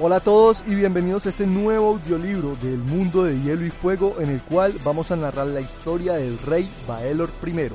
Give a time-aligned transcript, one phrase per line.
[0.00, 4.14] Hola a todos y bienvenidos a este nuevo audiolibro del mundo de hielo y fuego
[4.20, 7.50] en el cual vamos a narrar la historia del rey Baelor I.
[7.50, 7.72] Game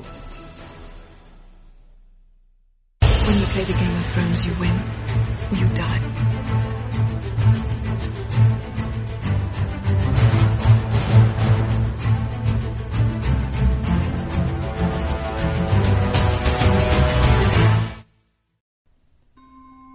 [3.98, 4.72] of Thrones, win.
[5.52, 6.33] You die.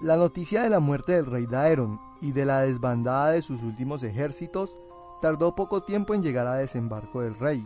[0.10, 4.02] La noticia de la muerte del rey Daeron y de la desbandada de sus últimos
[4.02, 4.76] ejércitos
[5.22, 7.64] tardó poco tiempo en llegar a desembarco del rey,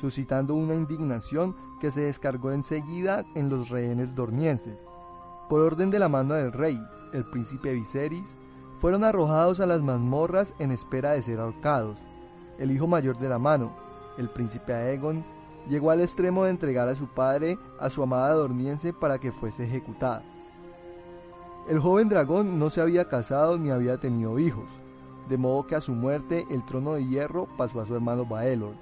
[0.00, 4.78] suscitando una indignación que se descargó enseguida en los rehenes dormienses.
[5.48, 6.80] Por orden de la mano del rey,
[7.12, 8.36] el príncipe Viserys,
[8.78, 11.98] fueron arrojados a las mazmorras en espera de ser ahorcados.
[12.60, 13.72] El hijo mayor de la mano,
[14.18, 15.24] el príncipe Aegon,
[15.68, 19.64] llegó al extremo de entregar a su padre a su amada dorniense para que fuese
[19.64, 20.22] ejecutada.
[21.68, 24.68] El joven dragón no se había casado ni había tenido hijos,
[25.28, 28.74] de modo que a su muerte el trono de hierro pasó a su hermano Baelor,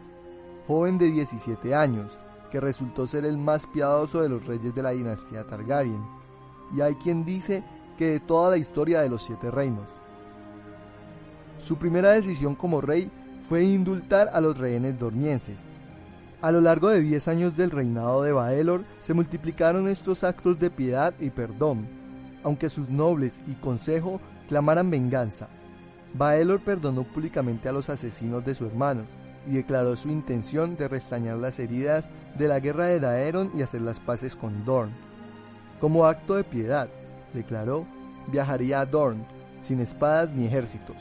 [0.66, 2.10] joven de 17 años,
[2.50, 6.02] que resultó ser el más piadoso de los reyes de la dinastía Targaryen,
[6.74, 7.62] y hay quien dice
[7.98, 9.86] que de toda la historia de los siete reinos.
[11.58, 13.10] Su primera decisión como rey
[13.42, 15.62] fue indultar a los rehenes dormienses.
[16.40, 20.70] A lo largo de 10 años del reinado de Baelor se multiplicaron estos actos de
[20.70, 21.99] piedad y perdón,
[22.42, 25.48] aunque sus nobles y consejo clamaran venganza.
[26.14, 29.04] Baelor perdonó públicamente a los asesinos de su hermano
[29.46, 33.82] y declaró su intención de restañar las heridas de la guerra de Daeron y hacer
[33.82, 34.90] las paces con Dorn.
[35.80, 36.88] Como acto de piedad,
[37.32, 37.86] declaró,
[38.30, 39.24] viajaría a Dorn,
[39.62, 40.96] sin espadas ni ejércitos,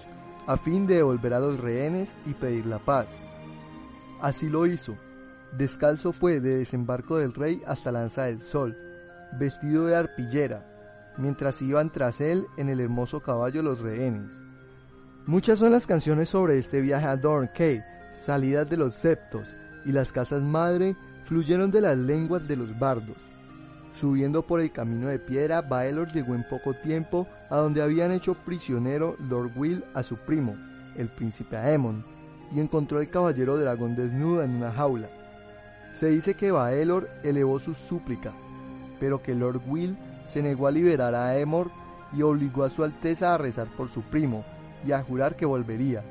[0.47, 3.19] a fin de devolver a los rehenes y pedir la paz.
[4.21, 4.95] Así lo hizo.
[5.57, 8.77] Descalzo fue de desembarco del rey hasta Lanza del Sol,
[9.39, 10.65] vestido de arpillera,
[11.17, 14.43] mientras iban tras él en el hermoso caballo los rehenes.
[15.25, 17.83] Muchas son las canciones sobre este viaje a Dorn que,
[18.15, 19.55] salidas de los septos
[19.85, 23.17] y las casas madre, fluyeron de las lenguas de los bardos.
[23.99, 28.33] Subiendo por el camino de piedra, Baelor llegó en poco tiempo a donde habían hecho
[28.33, 30.55] prisionero Lord Will a su primo,
[30.95, 32.03] el príncipe Aemon,
[32.55, 35.09] y encontró al caballero dragón desnudo en una jaula.
[35.93, 38.33] Se dice que Baelor elevó sus súplicas,
[38.99, 39.97] pero que Lord Will
[40.29, 41.71] se negó a liberar a Emor
[42.13, 44.43] y obligó a su Alteza a rezar por su primo
[44.85, 46.03] y a jurar que volvería.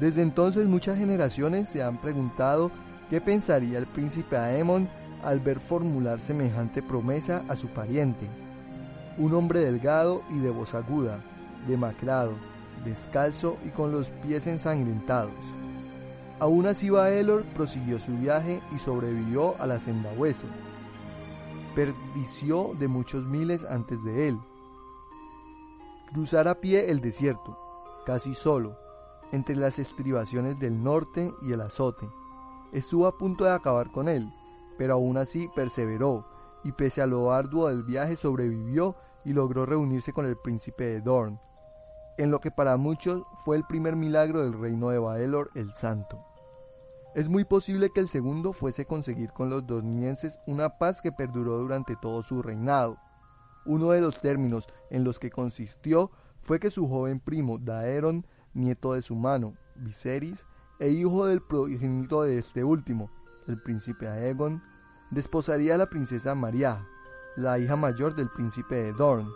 [0.00, 2.70] Desde entonces muchas generaciones se han preguntado
[3.10, 4.88] qué pensaría el príncipe Aemon
[5.22, 8.26] al ver formular semejante promesa a su pariente.
[9.18, 11.20] Un hombre delgado y de voz aguda,
[11.68, 12.32] demacrado,
[12.84, 15.32] descalzo y con los pies ensangrentados.
[16.40, 20.46] Aún así Baelor prosiguió su viaje y sobrevivió a la senda hueso
[21.74, 24.38] perdició de muchos miles antes de él.
[26.12, 27.58] Cruzar a pie el desierto,
[28.06, 28.76] casi solo,
[29.32, 32.08] entre las estribaciones del norte y el azote.
[32.72, 34.32] Estuvo a punto de acabar con él,
[34.78, 36.24] pero aún así perseveró,
[36.62, 41.00] y pese a lo arduo del viaje sobrevivió y logró reunirse con el príncipe de
[41.00, 41.40] Dorn,
[42.16, 46.24] en lo que para muchos fue el primer milagro del reino de Baelor el Santo.
[47.14, 51.58] Es muy posible que el segundo fuese conseguir con los dormienses una paz que perduró
[51.58, 52.98] durante todo su reinado.
[53.64, 56.10] Uno de los términos en los que consistió
[56.42, 60.44] fue que su joven primo Daeron, nieto de su mano, Viserys,
[60.80, 63.10] e hijo del progenitor de este último,
[63.46, 64.60] el príncipe Aegon,
[65.12, 66.84] desposaría a la princesa Maria,
[67.36, 69.28] la hija mayor del príncipe de Dorn.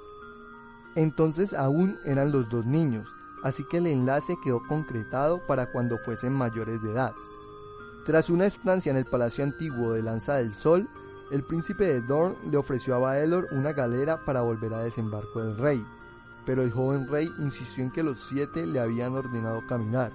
[0.97, 3.09] Entonces aún eran los dos niños,
[3.45, 7.13] así que el enlace quedó concretado para cuando fuesen mayores de edad.
[8.09, 10.89] Tras una estancia en el palacio antiguo de Lanza del Sol,
[11.31, 15.59] el príncipe de Dorn le ofreció a Baelor una galera para volver a desembarco del
[15.59, 15.85] rey,
[16.47, 20.11] pero el joven rey insistió en que los siete le habían ordenado caminar.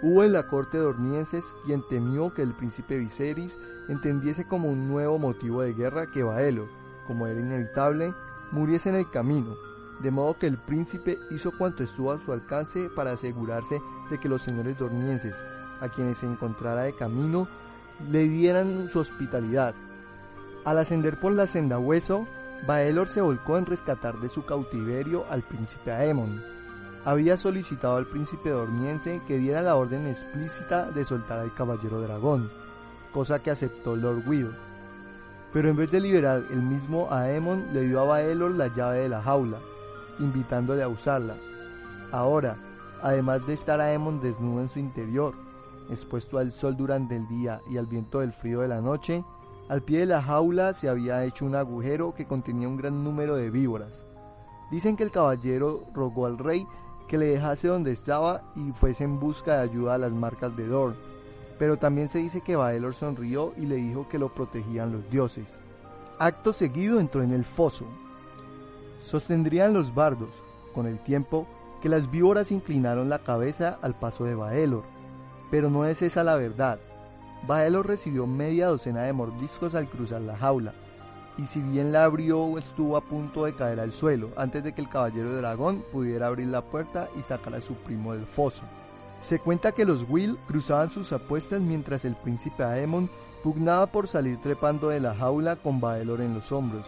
[0.00, 4.86] Hubo en la corte de dornienses quien temió que el príncipe Viserys entendiese como un
[4.86, 6.68] nuevo motivo de guerra que Baelor,
[7.08, 8.14] como era inevitable,
[8.52, 9.56] muriese en el camino,
[9.98, 14.28] de modo que el príncipe hizo cuanto estuvo a su alcance para asegurarse de que
[14.28, 15.34] los señores dornienses
[15.80, 17.48] a quienes se encontrara de camino
[18.10, 19.74] le dieran su hospitalidad.
[20.64, 22.26] Al ascender por la senda hueso,
[22.66, 26.42] Baelor se volcó en rescatar de su cautiverio al príncipe Aemon,
[27.08, 32.50] había solicitado al príncipe dormiense que diera la orden explícita de soltar al caballero dragón,
[33.12, 34.50] cosa que aceptó Lord Will.
[35.52, 39.08] Pero en vez de liberar el mismo Aemon le dio a Baelor la llave de
[39.08, 39.58] la jaula,
[40.18, 41.36] invitándole a usarla.
[42.12, 42.56] Ahora,
[43.02, 45.32] además de estar Aemon desnudo en su interior,
[45.90, 49.24] expuesto al sol durante el día y al viento del frío de la noche,
[49.68, 53.36] al pie de la jaula se había hecho un agujero que contenía un gran número
[53.36, 54.06] de víboras.
[54.70, 56.66] Dicen que el caballero rogó al rey
[57.06, 60.66] que le dejase donde estaba y fuese en busca de ayuda a las marcas de
[60.66, 60.94] Dorn,
[61.58, 65.58] pero también se dice que Baelor sonrió y le dijo que lo protegían los dioses.
[66.18, 67.84] Acto seguido entró en el foso.
[69.02, 70.30] Sostendrían los bardos,
[70.74, 71.46] con el tiempo,
[71.82, 74.84] que las víboras inclinaron la cabeza al paso de Baelor,
[75.50, 76.78] pero no es esa la verdad.
[77.46, 80.72] Baelor recibió media docena de mordiscos al cruzar la jaula,
[81.38, 84.80] y si bien la abrió estuvo a punto de caer al suelo antes de que
[84.80, 88.62] el caballero dragón pudiera abrir la puerta y sacar a su primo del foso.
[89.20, 93.08] Se cuenta que los Will cruzaban sus apuestas mientras el príncipe Aemon
[93.42, 96.86] pugnaba por salir trepando de la jaula con Baelor en los hombros.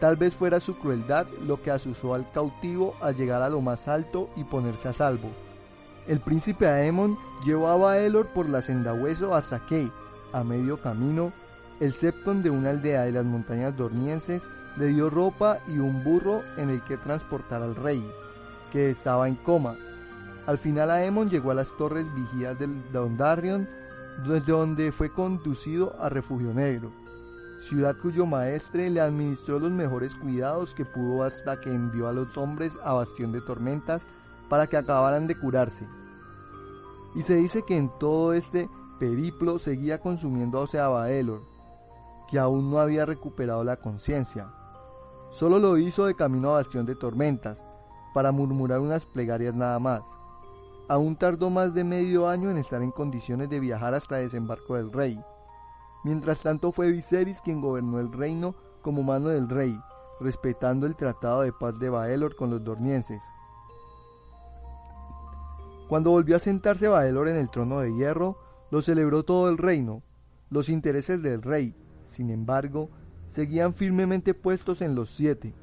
[0.00, 3.88] Tal vez fuera su crueldad lo que asusó al cautivo a llegar a lo más
[3.88, 5.30] alto y ponerse a salvo.
[6.06, 9.90] El príncipe Aemon llevó a Baelor por la senda hueso hasta que,
[10.32, 11.32] a medio camino,
[11.80, 16.42] el septon de una aldea de las montañas dormienses le dio ropa y un burro
[16.56, 18.08] en el que transportar al rey,
[18.70, 19.76] que estaba en coma.
[20.46, 23.68] Al final Aemon llegó a las torres vigías del Dondarrion,
[24.24, 26.92] desde donde fue conducido a Refugio Negro,
[27.60, 32.36] ciudad cuyo maestre le administró los mejores cuidados que pudo hasta que envió a los
[32.36, 34.06] hombres a Bastión de Tormentas
[34.48, 35.86] para que acabaran de curarse.
[37.14, 41.42] Y se dice que en todo este periplo seguía consumiéndose a Baelor,
[42.30, 44.48] que aún no había recuperado la conciencia.
[45.32, 47.60] Solo lo hizo de camino a Bastión de Tormentas,
[48.14, 50.02] para murmurar unas plegarias nada más.
[50.88, 54.90] Aún tardó más de medio año en estar en condiciones de viajar hasta desembarco del
[54.90, 55.20] rey.
[56.02, 59.78] Mientras tanto fue Viserys quien gobernó el reino como mano del rey,
[60.20, 63.22] respetando el tratado de paz de Baelor con los dornienses.
[65.88, 68.38] Cuando volvió a sentarse Baelor en el trono de hierro,
[68.70, 70.02] lo celebró todo el reino.
[70.50, 71.74] Los intereses del rey,
[72.08, 72.90] sin embargo,
[73.28, 75.54] seguían firmemente puestos en los siete,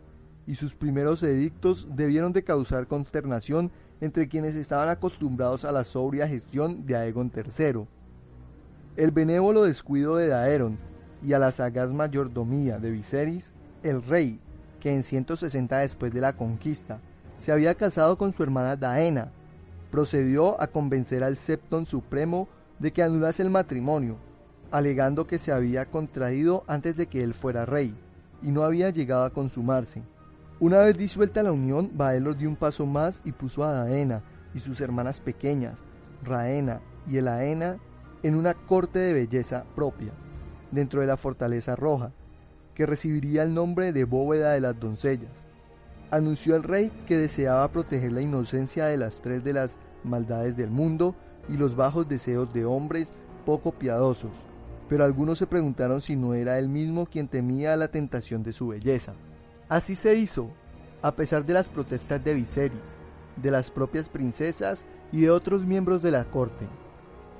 [0.47, 6.27] y sus primeros edictos debieron de causar consternación entre quienes estaban acostumbrados a la sobria
[6.27, 7.85] gestión de Aegon III.
[8.95, 10.77] El benévolo descuido de Daeron
[11.25, 14.39] y a la sagaz mayordomía de Viserys, el rey,
[14.79, 16.99] que en 160 después de la conquista
[17.37, 19.31] se había casado con su hermana Daena,
[19.93, 22.47] procedió a convencer al Septon Supremo
[22.79, 24.17] de que anulase el matrimonio,
[24.71, 27.95] alegando que se había contraído antes de que él fuera rey,
[28.41, 30.01] y no había llegado a consumarse.
[30.59, 34.23] Una vez disuelta la unión, Baelor dio un paso más y puso a Daena
[34.55, 35.83] y sus hermanas pequeñas,
[36.23, 37.77] Raena y Elaena,
[38.23, 40.11] en una corte de belleza propia,
[40.71, 42.11] dentro de la fortaleza roja,
[42.73, 45.43] que recibiría el nombre de bóveda de las doncellas
[46.13, 50.69] anunció al rey que deseaba proteger la inocencia de las tres de las maldades del
[50.69, 51.15] mundo
[51.49, 53.11] y los bajos deseos de hombres
[53.45, 54.31] poco piadosos,
[54.89, 58.67] pero algunos se preguntaron si no era él mismo quien temía la tentación de su
[58.67, 59.13] belleza.
[59.69, 60.49] Así se hizo,
[61.01, 62.97] a pesar de las protestas de Viserys,
[63.35, 66.67] de las propias princesas y de otros miembros de la corte.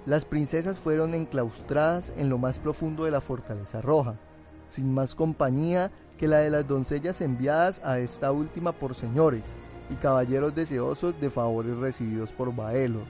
[0.05, 4.15] Las princesas fueron enclaustradas en lo más profundo de la fortaleza roja,
[4.67, 9.55] sin más compañía que la de las doncellas enviadas a esta última por señores
[9.95, 13.03] caballeros deseosos de favores recibidos por Baelor.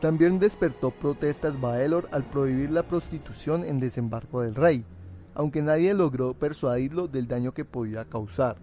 [0.00, 4.84] También despertó protestas Baelor al prohibir la prostitución en desembarco del rey,
[5.34, 8.56] aunque nadie logró persuadirlo del daño que podía causar.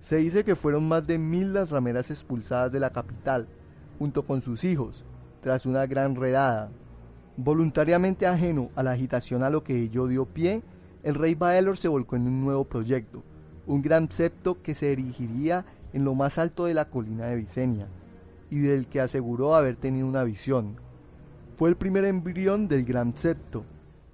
[0.00, 3.46] Se dice que fueron más de mil las rameras expulsadas de la capital,
[3.98, 5.04] junto con sus hijos,
[5.42, 6.70] tras una gran redada.
[7.36, 10.62] Voluntariamente ajeno a la agitación a lo que ello dio pie,
[11.04, 13.22] el rey Baelor se volcó en un nuevo proyecto,
[13.66, 17.88] un gran septo que se erigiría en lo más alto de la colina de Vicenia,
[18.50, 20.76] y del que aseguró haber tenido una visión.
[21.56, 23.64] Fue el primer embrión del gran septo,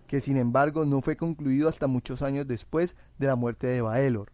[0.07, 4.31] que sin embargo no fue concluido hasta muchos años después de la muerte de Baelor.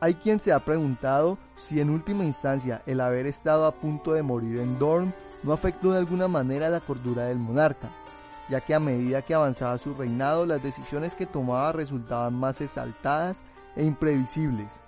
[0.00, 4.22] Hay quien se ha preguntado si en última instancia el haber estado a punto de
[4.22, 7.90] morir en Dorn no afectó de alguna manera la cordura del monarca,
[8.48, 13.42] ya que a medida que avanzaba su reinado las decisiones que tomaba resultaban más exaltadas
[13.76, 14.80] e imprevisibles.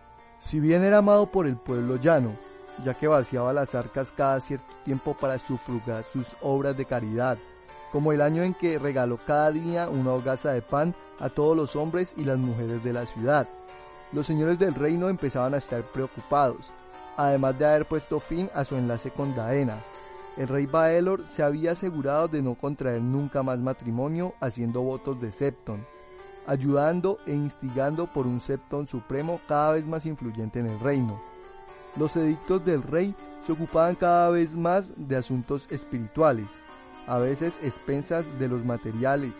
[0.43, 2.33] Si bien era amado por el pueblo llano,
[2.85, 7.39] ya que vaciaba las arcas cada cierto tiempo para sufrugar sus obras de caridad,
[7.93, 11.77] como el año en que regaló cada día una hogaza de pan a todos los
[11.77, 13.49] hombres y las mujeres de la ciudad.
[14.11, 16.73] Los señores del reino empezaban a estar preocupados,
[17.17, 19.79] además de haber puesto fin a su enlace con Daena.
[20.37, 25.31] El rey Baelor se había asegurado de no contraer nunca más matrimonio haciendo votos de
[25.31, 25.87] Septon,
[26.47, 31.21] ayudando e instigando por un Septon supremo cada vez más influyente en el reino.
[31.97, 33.15] Los edictos del rey
[33.47, 36.49] se ocupaban cada vez más de asuntos espirituales,
[37.07, 39.35] a veces expensas de los materiales,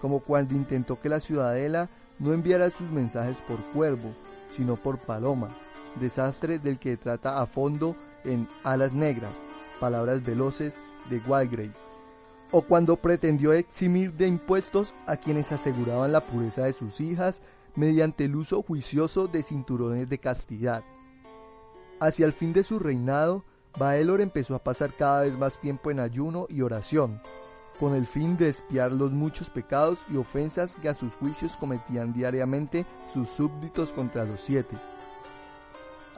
[0.00, 1.88] como cuando intentó que la ciudadela
[2.18, 4.12] no enviara sus mensajes por cuervo,
[4.56, 5.48] sino por paloma,
[6.00, 9.34] desastre del que trata a fondo en Alas Negras,
[9.80, 10.78] palabras veloces
[11.08, 11.87] de Walgrave,
[12.50, 17.42] o cuando pretendió eximir de impuestos a quienes aseguraban la pureza de sus hijas
[17.74, 20.82] mediante el uso juicioso de cinturones de castidad.
[22.00, 23.44] Hacia el fin de su reinado,
[23.78, 27.20] Baelor empezó a pasar cada vez más tiempo en ayuno y oración,
[27.78, 32.12] con el fin de espiar los muchos pecados y ofensas que a sus juicios cometían
[32.12, 34.76] diariamente sus súbditos contra los siete.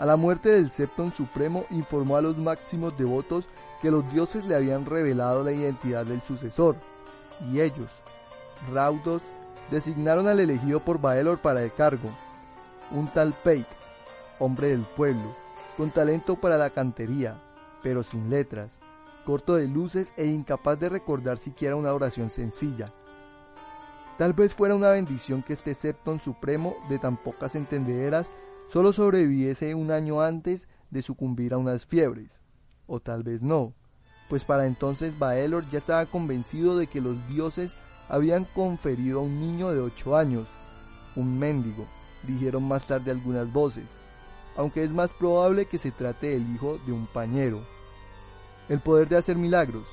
[0.00, 3.44] A la muerte del Septon Supremo informó a los máximos devotos
[3.82, 6.76] que los dioses le habían revelado la identidad del sucesor,
[7.52, 7.90] y ellos,
[8.72, 9.20] raudos,
[9.70, 12.08] designaron al elegido por Baelor para el cargo,
[12.90, 13.66] un tal Peit,
[14.38, 15.36] hombre del pueblo,
[15.76, 17.34] con talento para la cantería,
[17.82, 18.70] pero sin letras,
[19.26, 22.90] corto de luces e incapaz de recordar siquiera una oración sencilla.
[24.16, 28.30] Tal vez fuera una bendición que este Septon Supremo de tan pocas entendederas
[28.70, 32.40] solo sobreviviese un año antes de sucumbir a unas fiebres,
[32.86, 33.74] o tal vez no,
[34.28, 37.74] pues para entonces Baelor ya estaba convencido de que los dioses
[38.08, 40.46] habían conferido a un niño de ocho años,
[41.16, 41.84] un mendigo,
[42.22, 43.86] dijeron más tarde algunas voces,
[44.56, 47.60] aunque es más probable que se trate del hijo de un pañero.
[48.68, 49.84] El poder de hacer milagros.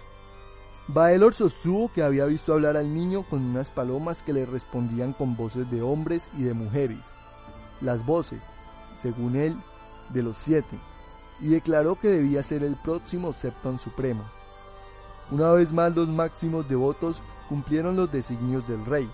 [0.87, 5.35] Baelor sostuvo que había visto hablar al niño con unas palomas que le respondían con
[5.35, 6.99] voces de hombres y de mujeres.
[7.81, 8.41] Las voces,
[9.01, 9.57] según él,
[10.09, 10.77] de los siete,
[11.39, 14.23] y declaró que debía ser el próximo Septon Supremo.
[15.31, 19.09] Una vez más los máximos devotos cumplieron los designios del rey,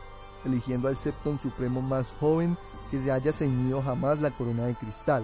[0.46, 2.58] eligiendo al Septon Supremo más joven
[2.92, 5.24] que se haya ceñido jamás la corona de cristal.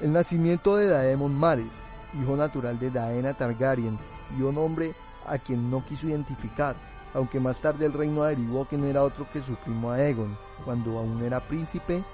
[0.00, 1.72] El nacimiento de Daemon Mares,
[2.20, 3.98] hijo natural de Daena Targaryen,
[4.38, 4.94] y un hombre
[5.26, 6.76] a quien no quiso identificar,
[7.14, 10.98] aunque más tarde el reino derivó que no era otro que su primo Aegon, cuando
[10.98, 12.04] aún era príncipe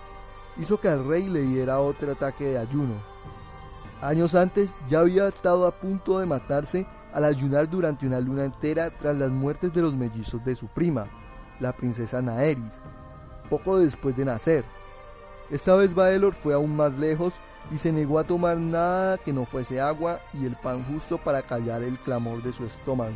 [0.59, 2.95] hizo que al rey le diera otro ataque de ayuno.
[4.01, 8.91] Años antes ya había estado a punto de matarse al ayunar durante una luna entera
[8.91, 11.07] tras las muertes de los mellizos de su prima,
[11.61, 12.81] la princesa Naeris,
[13.49, 14.65] poco después de nacer.
[15.51, 17.35] Esta vez Baelor fue aún más lejos
[17.71, 21.43] y se negó a tomar nada que no fuese agua y el pan justo para
[21.43, 23.15] callar el clamor de su estómago.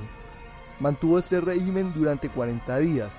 [0.81, 3.13] Mantuvo este régimen durante 40 días,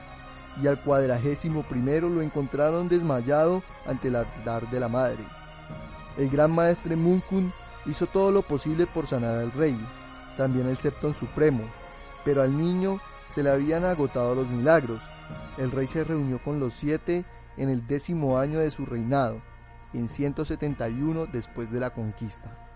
[0.62, 5.24] y al cuadragésimo primero lo encontraron desmayado ante el altar de la madre.
[6.18, 7.54] El gran maestre Munkun
[7.86, 9.78] hizo todo lo posible por sanar al rey,
[10.38, 11.64] también el Septon Supremo,
[12.26, 13.00] pero al niño
[13.34, 15.02] se le habían agotado los milagros.
[15.58, 17.26] El rey se reunió con los siete
[17.58, 19.42] en el décimo año de su reinado,
[19.94, 22.69] en 171 después de la conquista.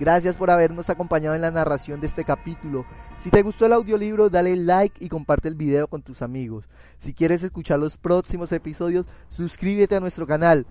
[0.00, 2.86] Gracias por habernos acompañado en la narración de este capítulo.
[3.18, 6.64] Si te gustó el audiolibro, dale like y comparte el video con tus amigos.
[7.00, 10.64] Si quieres escuchar los próximos episodios, suscríbete a nuestro canal.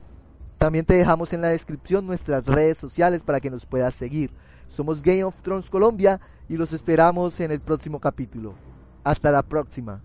[0.57, 4.31] También te dejamos en la descripción nuestras redes sociales para que nos puedas seguir.
[4.67, 6.19] Somos Game of Thrones Colombia
[6.49, 8.55] y los esperamos en el próximo capítulo.
[9.03, 10.01] Hasta la próxima.